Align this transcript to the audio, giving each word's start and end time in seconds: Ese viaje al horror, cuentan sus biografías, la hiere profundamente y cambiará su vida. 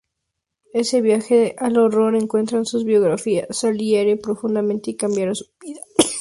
Ese 0.73 0.99
viaje 0.99 1.53
al 1.59 1.77
horror, 1.77 2.17
cuentan 2.27 2.65
sus 2.65 2.85
biografías, 2.85 3.61
la 3.61 3.71
hiere 3.73 4.17
profundamente 4.17 4.89
y 4.89 4.95
cambiará 4.95 5.35
su 5.35 5.51
vida. 5.61 5.81